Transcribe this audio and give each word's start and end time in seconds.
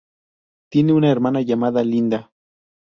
Tiene 0.71 0.93
una 0.93 1.11
hermana 1.11 1.41
llamada 1.43 1.83
Linda. 1.83 2.31